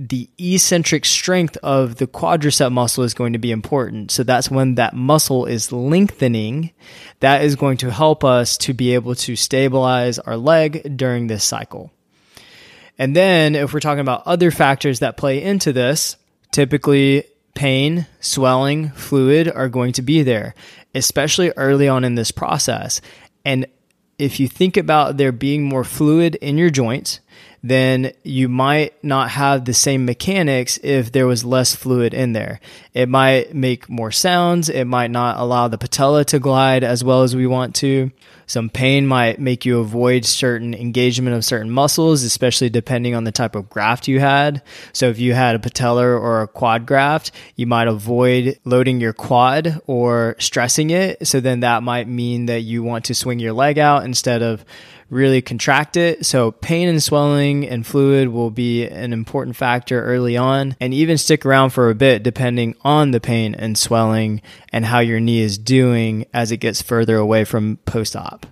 the 0.00 0.30
eccentric 0.38 1.04
strength 1.04 1.56
of 1.60 1.96
the 1.96 2.06
quadricep 2.06 2.70
muscle 2.70 3.02
is 3.02 3.14
going 3.14 3.32
to 3.32 3.38
be 3.40 3.50
important. 3.50 4.12
So 4.12 4.22
that's 4.22 4.48
when 4.48 4.76
that 4.76 4.94
muscle 4.94 5.44
is 5.44 5.72
lengthening. 5.72 6.70
That 7.18 7.42
is 7.42 7.56
going 7.56 7.78
to 7.78 7.90
help 7.90 8.22
us 8.22 8.56
to 8.58 8.72
be 8.72 8.94
able 8.94 9.16
to 9.16 9.34
stabilize 9.34 10.20
our 10.20 10.36
leg 10.36 10.96
during 10.96 11.26
this 11.26 11.42
cycle. 11.42 11.90
And 12.96 13.16
then 13.16 13.56
if 13.56 13.74
we're 13.74 13.80
talking 13.80 14.00
about 14.00 14.24
other 14.24 14.52
factors 14.52 15.00
that 15.00 15.16
play 15.16 15.42
into 15.42 15.72
this, 15.72 16.16
typically 16.52 17.24
pain, 17.54 18.06
swelling, 18.20 18.90
fluid 18.90 19.50
are 19.50 19.68
going 19.68 19.94
to 19.94 20.02
be 20.02 20.22
there, 20.22 20.54
especially 20.94 21.50
early 21.56 21.88
on 21.88 22.04
in 22.04 22.14
this 22.14 22.30
process. 22.30 23.00
And 23.44 23.66
if 24.16 24.38
you 24.38 24.46
think 24.46 24.76
about 24.76 25.16
there 25.16 25.32
being 25.32 25.64
more 25.64 25.82
fluid 25.82 26.36
in 26.36 26.56
your 26.56 26.70
joints, 26.70 27.18
then 27.62 28.12
you 28.22 28.48
might 28.48 29.02
not 29.02 29.30
have 29.30 29.64
the 29.64 29.74
same 29.74 30.04
mechanics 30.04 30.78
if 30.82 31.10
there 31.10 31.26
was 31.26 31.44
less 31.44 31.74
fluid 31.74 32.14
in 32.14 32.32
there. 32.32 32.60
It 32.94 33.08
might 33.08 33.54
make 33.54 33.88
more 33.88 34.12
sounds. 34.12 34.68
It 34.68 34.84
might 34.84 35.10
not 35.10 35.38
allow 35.38 35.68
the 35.68 35.78
patella 35.78 36.24
to 36.26 36.38
glide 36.38 36.84
as 36.84 37.02
well 37.02 37.22
as 37.22 37.34
we 37.34 37.46
want 37.46 37.74
to. 37.76 38.10
Some 38.46 38.70
pain 38.70 39.06
might 39.06 39.38
make 39.38 39.66
you 39.66 39.78
avoid 39.78 40.24
certain 40.24 40.72
engagement 40.72 41.36
of 41.36 41.44
certain 41.44 41.70
muscles, 41.70 42.22
especially 42.22 42.70
depending 42.70 43.14
on 43.14 43.24
the 43.24 43.32
type 43.32 43.54
of 43.54 43.68
graft 43.68 44.08
you 44.08 44.20
had. 44.20 44.62
So 44.94 45.10
if 45.10 45.18
you 45.18 45.34
had 45.34 45.54
a 45.54 45.58
patellar 45.58 46.18
or 46.18 46.40
a 46.40 46.48
quad 46.48 46.86
graft, 46.86 47.30
you 47.56 47.66
might 47.66 47.88
avoid 47.88 48.58
loading 48.64 49.00
your 49.00 49.12
quad 49.12 49.82
or 49.86 50.34
stressing 50.38 50.88
it. 50.88 51.26
So 51.26 51.40
then 51.40 51.60
that 51.60 51.82
might 51.82 52.08
mean 52.08 52.46
that 52.46 52.62
you 52.62 52.82
want 52.82 53.04
to 53.06 53.14
swing 53.14 53.38
your 53.38 53.52
leg 53.52 53.78
out 53.78 54.04
instead 54.04 54.40
of 54.42 54.64
really 55.10 55.40
contract 55.40 55.96
it. 55.96 56.26
So 56.26 56.50
pain 56.50 56.88
and 56.88 57.02
swelling 57.02 57.66
and 57.66 57.86
fluid 57.86 58.28
will 58.28 58.50
be 58.50 58.86
an 58.86 59.12
important 59.12 59.56
factor 59.56 60.02
early 60.04 60.36
on 60.36 60.76
and 60.80 60.92
even 60.92 61.18
stick 61.18 61.46
around 61.46 61.70
for 61.70 61.90
a 61.90 61.94
bit 61.94 62.22
depending 62.22 62.74
on 62.82 63.10
the 63.10 63.20
pain 63.20 63.54
and 63.54 63.78
swelling 63.78 64.42
and 64.72 64.84
how 64.84 64.98
your 64.98 65.20
knee 65.20 65.40
is 65.40 65.58
doing 65.58 66.26
as 66.34 66.52
it 66.52 66.58
gets 66.58 66.82
further 66.82 67.16
away 67.16 67.44
from 67.44 67.78
post 67.84 68.16
op. 68.16 68.46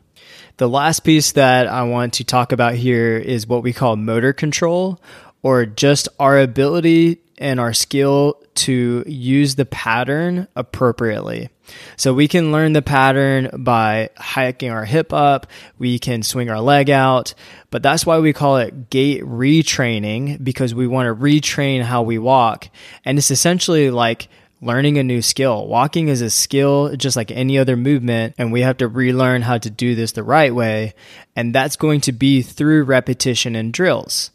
The 0.59 0.69
last 0.69 1.01
piece 1.01 1.33
that 1.33 1.67
I 1.67 1.83
want 1.83 2.15
to 2.15 2.25
talk 2.25 2.53
about 2.53 2.75
here 2.75 3.19
is 3.19 3.47
what 3.47 3.63
we 3.63 3.75
call 3.75 3.97
motor 3.97 4.33
control 4.33 5.01
or 5.43 5.67
just 5.67 6.09
our 6.19 6.39
ability 6.39 7.19
and 7.39 7.61
our 7.61 7.75
skill 7.75 8.43
to 8.55 9.05
use 9.07 9.57
the 9.57 9.67
pattern 9.67 10.49
appropriately. 10.57 11.51
So 11.96 12.12
we 12.14 12.28
can 12.28 12.52
learn 12.52 12.73
the 12.73 12.82
pattern 12.82 13.50
by 13.52 14.11
hiking 14.16 14.70
our 14.70 14.85
hip 14.85 15.12
up, 15.12 15.46
we 15.78 15.99
can 15.99 16.23
swing 16.23 16.50
our 16.50 16.61
leg 16.61 16.90
out, 16.90 17.35
but 17.70 17.82
that's 17.82 18.06
why 18.06 18.18
we 18.18 18.32
call 18.32 18.58
it 18.58 18.90
gait 18.90 19.23
retraining 19.23 20.42
because 20.42 20.75
we 20.75 20.87
want 20.87 21.06
to 21.06 21.14
retrain 21.14 21.82
how 21.82 22.02
we 22.02 22.18
walk. 22.18 22.68
And 23.04 23.18
it's 23.18 23.30
essentially 23.30 23.90
like 23.90 24.28
learning 24.61 24.99
a 24.99 25.02
new 25.02 25.23
skill. 25.23 25.66
Walking 25.66 26.08
is 26.08 26.23
a 26.23 26.30
skill 26.30 26.96
just 26.96 27.16
like 27.16 27.30
any 27.30 27.58
other 27.58 27.76
movement, 27.76 28.35
and 28.38 28.52
we 28.52 28.62
have 28.62 28.78
to 28.78 28.88
relearn 28.88 29.42
how 29.42 29.58
to 29.58 29.70
do 29.70 29.94
this 29.94 30.12
the 30.12 30.23
right 30.23 30.54
way. 30.54 30.94
And 31.35 31.54
that's 31.54 31.76
going 31.76 32.00
to 32.02 32.12
be 32.12 32.42
through 32.42 32.85
repetition 32.85 33.54
and 33.54 33.73
drills. 33.73 34.30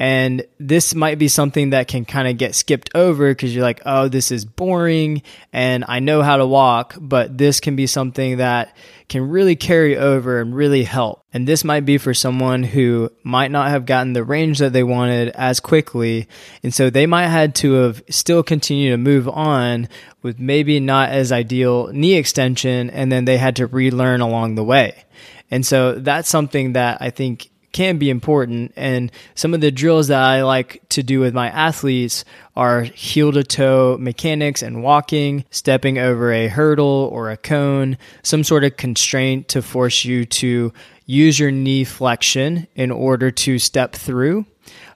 And 0.00 0.46
this 0.58 0.94
might 0.94 1.18
be 1.18 1.28
something 1.28 1.70
that 1.70 1.86
can 1.86 2.06
kind 2.06 2.26
of 2.26 2.38
get 2.38 2.54
skipped 2.54 2.88
over 2.94 3.32
because 3.32 3.54
you're 3.54 3.62
like, 3.62 3.82
oh, 3.84 4.08
this 4.08 4.32
is 4.32 4.46
boring 4.46 5.20
and 5.52 5.84
I 5.86 5.98
know 6.00 6.22
how 6.22 6.38
to 6.38 6.46
walk, 6.46 6.94
but 6.98 7.36
this 7.36 7.60
can 7.60 7.76
be 7.76 7.86
something 7.86 8.38
that 8.38 8.74
can 9.10 9.28
really 9.28 9.56
carry 9.56 9.98
over 9.98 10.40
and 10.40 10.56
really 10.56 10.84
help. 10.84 11.22
And 11.34 11.46
this 11.46 11.64
might 11.64 11.84
be 11.84 11.98
for 11.98 12.14
someone 12.14 12.62
who 12.62 13.12
might 13.24 13.50
not 13.50 13.68
have 13.68 13.84
gotten 13.84 14.14
the 14.14 14.24
range 14.24 14.60
that 14.60 14.72
they 14.72 14.82
wanted 14.82 15.28
as 15.34 15.60
quickly. 15.60 16.28
And 16.62 16.72
so 16.72 16.88
they 16.88 17.04
might 17.04 17.26
had 17.26 17.54
to 17.56 17.72
have 17.74 18.02
still 18.08 18.42
continue 18.42 18.92
to 18.92 18.96
move 18.96 19.28
on 19.28 19.86
with 20.22 20.38
maybe 20.38 20.80
not 20.80 21.10
as 21.10 21.30
ideal 21.30 21.88
knee 21.88 22.14
extension. 22.14 22.88
And 22.88 23.12
then 23.12 23.26
they 23.26 23.36
had 23.36 23.56
to 23.56 23.66
relearn 23.66 24.22
along 24.22 24.54
the 24.54 24.64
way. 24.64 25.04
And 25.50 25.66
so 25.66 25.96
that's 25.96 26.30
something 26.30 26.72
that 26.72 27.02
I 27.02 27.10
think 27.10 27.50
can 27.72 27.98
be 27.98 28.10
important. 28.10 28.72
And 28.76 29.12
some 29.34 29.54
of 29.54 29.60
the 29.60 29.70
drills 29.70 30.08
that 30.08 30.22
I 30.22 30.42
like 30.42 30.82
to 30.90 31.02
do 31.02 31.20
with 31.20 31.34
my 31.34 31.48
athletes 31.48 32.24
are 32.56 32.82
heel 32.82 33.32
to 33.32 33.44
toe 33.44 33.96
mechanics 33.98 34.62
and 34.62 34.82
walking, 34.82 35.44
stepping 35.50 35.98
over 35.98 36.32
a 36.32 36.48
hurdle 36.48 37.08
or 37.12 37.30
a 37.30 37.36
cone, 37.36 37.96
some 38.22 38.44
sort 38.44 38.64
of 38.64 38.76
constraint 38.76 39.48
to 39.48 39.62
force 39.62 40.04
you 40.04 40.24
to 40.24 40.72
use 41.06 41.38
your 41.38 41.50
knee 41.50 41.84
flexion 41.84 42.66
in 42.74 42.90
order 42.90 43.30
to 43.30 43.58
step 43.58 43.94
through. 43.94 44.46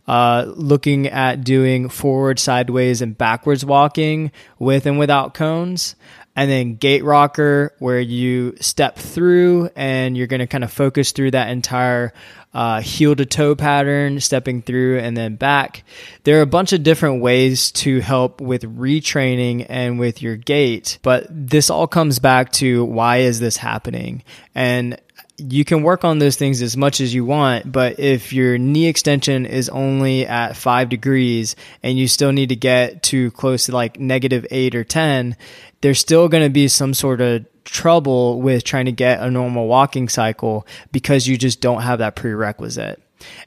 Uh, 0.07 0.45
looking 0.49 1.07
at 1.07 1.43
doing 1.45 1.89
forward, 1.89 2.39
sideways, 2.39 3.01
and 3.01 3.17
backwards 3.17 3.65
walking 3.65 4.31
with 4.59 4.85
and 4.85 4.99
without 4.99 5.33
cones 5.33 5.97
and 6.37 6.51
then 6.51 6.75
gait 6.77 7.05
rocker 7.05 7.75
where 7.79 8.01
you 8.01 8.57
step 8.61 8.97
through 8.97 9.71
and 9.77 10.17
you're 10.17 10.27
going 10.27 10.41
to 10.41 10.47
kind 10.47 10.65
of 10.65 10.73
focus 10.73 11.13
through 11.13 11.31
that 11.31 11.49
entire 11.49 12.13
uh, 12.55 12.81
heel 12.81 13.17
to 13.17 13.27
toe 13.27 13.55
pattern, 13.55 14.21
stepping 14.21 14.63
through 14.63 14.99
and 15.01 15.17
then 15.17 15.37
back. 15.37 15.83
There 16.23 16.39
are 16.39 16.43
a 16.43 16.47
bunch 16.47 16.73
of 16.73 16.83
different 16.83 17.21
ways 17.21 17.73
to 17.73 18.01
help 18.01 18.41
with 18.41 18.63
retraining 18.63 19.67
and 19.69 19.99
with 19.99 20.23
your 20.23 20.37
gait, 20.37 20.99
but 21.03 21.27
this 21.29 21.69
all 21.69 21.87
comes 21.87 22.19
back 22.19 22.53
to 22.53 22.85
why 22.85 23.19
is 23.19 23.41
this 23.41 23.57
happening? 23.57 24.23
And 24.55 25.01
you 25.37 25.65
can 25.65 25.83
work 25.83 26.05
on 26.05 26.19
those 26.19 26.37
things 26.37 26.63
as 26.63 26.77
much 26.77 27.01
as 27.01 27.13
you 27.13 27.25
want, 27.25 27.71
but 27.71 27.99
if 27.99 28.33
your 28.33 28.57
knee 28.57 28.87
extension 28.87 29.47
is 29.47 29.69
only 29.69 30.27
at 30.27 30.57
five 30.57 30.89
degrees 30.89 31.57
and 31.83 31.99
you 31.99 32.07
still 32.07 32.33
need 32.33 32.51
to 32.51 32.57
get 32.57 33.03
to 33.05 33.31
close 33.33 33.67
to 33.67 33.73
like 33.73 33.99
negative 33.99 34.47
eight 34.51 34.75
or 34.75 34.85
10, 34.85 35.37
there's 35.81 35.99
still 35.99 36.29
going 36.29 36.45
to 36.45 36.51
be 36.51 36.69
some 36.69 36.95
sort 36.95 37.21
of 37.21 37.47
trouble 37.65 38.41
with 38.41 38.63
trying 38.63 38.85
to 38.85 38.93
get 38.93 39.21
a 39.21 39.31
normal 39.31 39.67
walking 39.67 40.09
cycle 40.09 40.67
because 40.93 41.27
you 41.27 41.37
just 41.37 41.61
don't 41.61 41.83
have 41.83 41.99
that 41.99 42.15
prerequisite. 42.15 43.01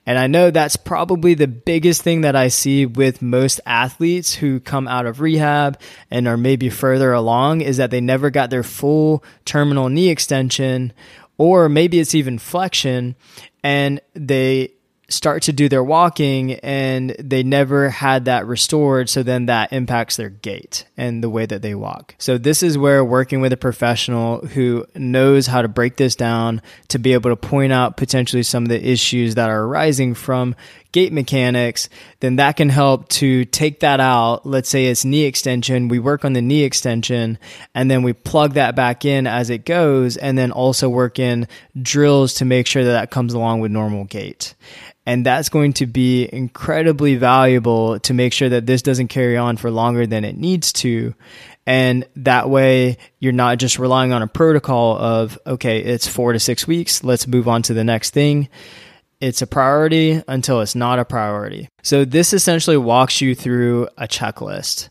And 0.05 0.17
I 0.17 0.27
know 0.27 0.49
that's 0.49 0.75
probably 0.75 1.35
the 1.35 1.47
biggest 1.47 2.01
thing 2.01 2.21
that 2.21 2.35
I 2.35 2.47
see 2.47 2.85
with 2.85 3.21
most 3.21 3.61
athletes 3.65 4.33
who 4.33 4.59
come 4.59 4.87
out 4.87 5.05
of 5.05 5.21
rehab 5.21 5.79
and 6.09 6.27
are 6.27 6.37
maybe 6.37 6.69
further 6.69 7.13
along 7.13 7.61
is 7.61 7.77
that 7.77 7.91
they 7.91 8.01
never 8.01 8.29
got 8.29 8.49
their 8.49 8.63
full 8.63 9.23
terminal 9.45 9.89
knee 9.89 10.09
extension 10.09 10.93
or 11.37 11.69
maybe 11.69 11.99
it's 11.99 12.15
even 12.15 12.37
flexion 12.37 13.15
and 13.63 14.01
they 14.13 14.71
start 15.09 15.43
to 15.43 15.53
do 15.53 15.69
their 15.69 15.83
walking 15.83 16.53
and 16.55 17.11
they 17.19 17.41
never 17.41 17.89
had 17.89 18.25
that 18.25 18.45
restored. 18.45 19.09
So 19.09 19.23
then 19.23 19.45
that 19.45 19.71
impacts 19.71 20.17
their 20.17 20.29
gait 20.29 20.85
and 20.97 21.23
the 21.23 21.29
way 21.29 21.45
that 21.45 21.61
they 21.61 21.75
walk. 21.75 22.15
So 22.17 22.37
this 22.37 22.61
is 22.61 22.77
where 22.77 23.03
working 23.05 23.39
with 23.39 23.53
a 23.53 23.57
professional 23.57 24.45
who 24.47 24.85
knows 24.95 25.47
how 25.47 25.61
to 25.61 25.69
break 25.69 25.95
this 25.95 26.15
down 26.15 26.61
to 26.89 26.99
be 26.99 27.13
able 27.13 27.29
to 27.29 27.37
point 27.37 27.71
out 27.71 27.95
potentially 27.95 28.43
some 28.43 28.63
of 28.63 28.69
the 28.69 28.85
issues 28.85 29.35
that 29.35 29.49
are 29.49 29.63
arising 29.63 30.13
from 30.13 30.55
gait 30.91 31.13
mechanics, 31.13 31.89
then 32.21 32.37
that 32.37 32.57
can 32.57 32.69
help 32.69 33.07
to 33.09 33.45
take 33.45 33.81
that 33.81 33.99
out. 33.99 34.45
Let's 34.45 34.69
say 34.69 34.87
it's 34.87 35.05
knee 35.05 35.23
extension. 35.23 35.89
We 35.89 35.99
work 35.99 36.25
on 36.25 36.33
the 36.33 36.41
knee 36.41 36.63
extension 36.63 37.37
and 37.75 37.89
then 37.91 38.03
we 38.03 38.13
plug 38.13 38.53
that 38.53 38.75
back 38.75 39.05
in 39.05 39.27
as 39.27 39.49
it 39.49 39.65
goes 39.65 40.17
and 40.17 40.37
then 40.37 40.51
also 40.51 40.89
work 40.89 41.19
in 41.19 41.47
drills 41.81 42.33
to 42.35 42.45
make 42.45 42.67
sure 42.67 42.83
that 42.83 42.91
that 42.91 43.11
comes 43.11 43.33
along 43.33 43.59
with 43.59 43.71
normal 43.71 44.05
gait. 44.05 44.55
And 45.07 45.25
that's 45.25 45.47
going 45.47 45.71
to 45.73 45.85
be 45.85 46.27
incredibly 46.31 47.15
valuable 47.15 47.97
to 48.01 48.13
make 48.13 48.33
sure 48.33 48.49
that 48.49 48.65
this 48.65 48.81
doesn't 48.81 49.07
carry 49.07 49.37
on 49.37 49.55
for 49.55 49.71
longer 49.71 50.05
than 50.05 50.25
it 50.25 50.35
needs 50.35 50.73
to. 50.73 51.15
And 51.65 52.05
that 52.17 52.49
way 52.49 52.97
you're 53.17 53.31
not 53.31 53.57
just 53.57 53.79
relying 53.79 54.11
on 54.11 54.21
a 54.21 54.27
protocol 54.27 54.97
of, 54.97 55.39
okay, 55.47 55.79
it's 55.79 56.07
four 56.07 56.33
to 56.33 56.39
six 56.39 56.67
weeks. 56.67 57.05
Let's 57.05 57.25
move 57.25 57.47
on 57.47 57.61
to 57.63 57.73
the 57.73 57.85
next 57.85 58.11
thing. 58.11 58.49
It's 59.21 59.41
a 59.41 59.47
priority 59.47 60.21
until 60.27 60.59
it's 60.59 60.75
not 60.75 60.99
a 60.99 61.05
priority. 61.05 61.69
So 61.83 62.03
this 62.03 62.33
essentially 62.33 62.77
walks 62.77 63.21
you 63.21 63.33
through 63.33 63.87
a 63.97 64.09
checklist. 64.09 64.89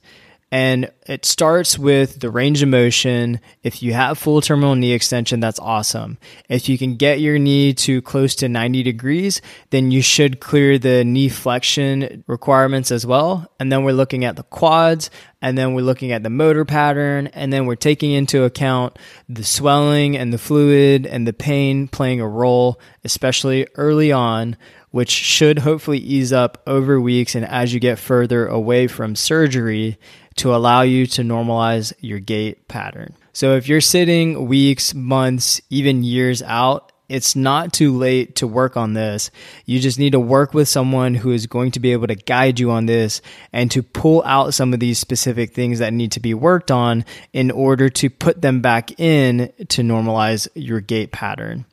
And 0.53 0.93
it 1.09 1.25
starts 1.25 1.77
with 1.77 2.21
the 2.21 2.31
range 2.31 2.63
of 2.63 2.69
motion. 2.69 3.41
If 3.65 3.83
you 3.83 3.95
have 3.95 4.17
full 4.17 4.41
terminal 4.41 4.77
knee 4.77 4.93
extension, 4.93 5.41
that's 5.41 5.59
awesome. 5.59 6.19
If 6.49 6.69
you 6.69 6.79
can 6.79 6.95
get 6.95 7.21
your 7.21 7.37
knee 7.37 7.75
to 7.75 8.01
close 8.03 8.37
to 8.37 8.49
90 8.49 8.85
degrees, 8.85 9.43
then 9.71 9.91
you 9.91 10.03
should 10.03 10.39
clear 10.39 10.79
the 10.79 11.05
knee 11.05 11.29
flexion 11.29 12.23
requirements 12.29 12.93
as 12.93 13.05
well. 13.05 13.51
And 13.59 13.73
then 13.73 13.83
we're 13.83 13.93
looking 13.93 14.25
at 14.25 14.37
the 14.37 14.45
quads, 14.45 15.11
and 15.43 15.59
then 15.59 15.75
we're 15.75 15.83
looking 15.83 16.13
at 16.13 16.23
the 16.23 16.31
motor 16.31 16.65
pattern, 16.65 17.27
and 17.29 17.53
then 17.53 17.67
we're 17.67 17.75
taking 17.75 18.13
into 18.13 18.45
account 18.45 19.01
the 19.29 19.45
swelling 19.45 20.17
and 20.17 20.33
the 20.33 20.39
fluid 20.39 21.07
and 21.07 21.27
the 21.27 21.33
pain 21.33 21.89
playing 21.89 22.21
a 22.21 22.29
role, 22.29 22.81
especially 23.03 23.67
early 23.75 24.13
on 24.13 24.57
which 24.93 25.11
should 25.11 25.59
hopefully 25.59 25.99
ease 25.99 26.33
up 26.33 26.63
over 26.67 26.99
weeks 26.99 27.35
and 27.35 27.45
as 27.45 27.75
you 27.75 27.79
get 27.79 27.99
further 27.99 28.47
away 28.47 28.87
from 28.87 29.15
surgery 29.15 29.99
to 30.37 30.55
allow 30.55 30.83
you 30.83 31.07
to 31.07 31.23
normalize 31.23 31.93
your 32.01 32.19
gait 32.19 32.69
pattern. 32.69 33.15
So 33.33 33.57
if 33.57 33.69
you're 33.69 33.81
sitting 33.81 34.47
weeks, 34.47 34.95
months, 34.95 35.61
even 35.71 36.03
years 36.03 36.43
out, 36.43 36.93
it's 37.09 37.37
not 37.37 37.73
too 37.73 37.97
late 37.97 38.37
to 38.37 38.47
work 38.47 38.77
on 38.77 38.95
this. 38.95 39.31
You 39.65 39.79
just 39.79 39.99
need 39.99 40.13
to 40.13 40.21
work 40.21 40.55
with 40.55 40.69
someone 40.69 41.15
who 41.15 41.31
is 41.31 41.47
going 41.47 41.71
to 41.73 41.81
be 41.81 41.93
able 41.93 42.09
to 42.09 42.15
guide 42.15 42.59
you 42.59 42.71
on 42.71 42.87
this 42.87 43.23
and 43.53 43.71
to 43.71 43.83
pull 43.83 44.23
out 44.25 44.55
some 44.55 44.75
of 44.75 44.81
these 44.81 44.99
specific 44.99 45.53
things 45.53 45.79
that 45.79 45.93
need 45.93 46.13
to 46.13 46.21
be 46.21 46.35
worked 46.35 46.71
on 46.71 47.05
in 47.33 47.51
order 47.51 47.89
to 47.91 48.11
put 48.11 48.43
them 48.43 48.61
back 48.61 48.99
in 48.99 49.53
to 49.69 49.83
normalize 49.83 50.49
your 50.55 50.81
gait 50.81 51.13
pattern. 51.13 51.65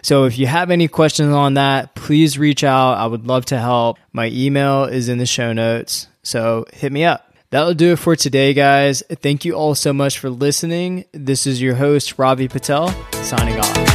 So 0.00 0.24
if 0.24 0.38
you 0.38 0.46
have 0.46 0.70
any 0.70 0.88
questions 0.88 1.34
on 1.34 1.54
that, 1.54 1.94
please 1.94 2.38
reach 2.38 2.64
out. 2.64 2.94
I 2.94 3.06
would 3.06 3.26
love 3.26 3.44
to 3.46 3.58
help. 3.58 3.98
My 4.12 4.28
email 4.28 4.84
is 4.84 5.10
in 5.10 5.18
the 5.18 5.26
show 5.26 5.52
notes. 5.52 6.06
So 6.22 6.64
hit 6.72 6.92
me 6.92 7.04
up. 7.04 7.27
That'll 7.50 7.74
do 7.74 7.92
it 7.92 7.98
for 7.98 8.14
today, 8.14 8.52
guys. 8.52 9.02
Thank 9.08 9.44
you 9.44 9.54
all 9.54 9.74
so 9.74 9.92
much 9.92 10.18
for 10.18 10.28
listening. 10.28 11.06
This 11.12 11.46
is 11.46 11.62
your 11.62 11.76
host, 11.76 12.18
Ravi 12.18 12.46
Patel, 12.46 12.88
signing 13.22 13.58
off. 13.58 13.87